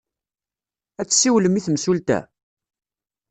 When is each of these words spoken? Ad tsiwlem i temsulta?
Ad 1.01 1.07
tsiwlem 1.09 1.59
i 1.59 1.61
temsulta? 1.65 2.19